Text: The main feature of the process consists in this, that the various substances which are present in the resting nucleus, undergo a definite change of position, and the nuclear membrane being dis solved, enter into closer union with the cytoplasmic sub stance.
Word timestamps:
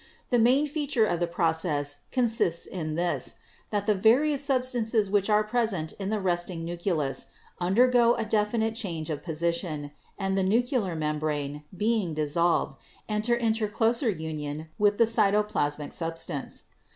The 0.31 0.39
main 0.39 0.65
feature 0.65 1.05
of 1.05 1.19
the 1.19 1.27
process 1.27 1.99
consists 2.11 2.65
in 2.65 2.95
this, 2.95 3.35
that 3.69 3.85
the 3.85 3.93
various 3.93 4.43
substances 4.43 5.11
which 5.11 5.29
are 5.29 5.43
present 5.43 5.93
in 5.99 6.09
the 6.09 6.19
resting 6.19 6.65
nucleus, 6.65 7.27
undergo 7.59 8.15
a 8.15 8.25
definite 8.25 8.73
change 8.73 9.11
of 9.11 9.21
position, 9.23 9.91
and 10.17 10.35
the 10.35 10.41
nuclear 10.41 10.95
membrane 10.95 11.65
being 11.77 12.15
dis 12.15 12.33
solved, 12.33 12.77
enter 13.07 13.35
into 13.35 13.67
closer 13.67 14.09
union 14.09 14.69
with 14.79 14.97
the 14.97 15.05
cytoplasmic 15.05 15.93
sub 15.93 16.17
stance. 16.17 16.63